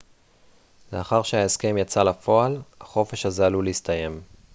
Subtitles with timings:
[0.93, 4.21] לאחר שההסכם יצא לפועל החופש הזה עלול להסתיים